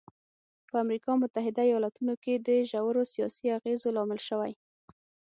په 0.69 0.75
امریکا 0.83 1.11
متحده 1.23 1.63
ایالتونو 1.67 2.13
کې 2.23 2.33
د 2.37 2.49
ژورو 2.69 3.03
سیاسي 3.13 3.47
اغېزو 3.57 3.89
لامل 3.97 4.19
شوی. 4.27 4.51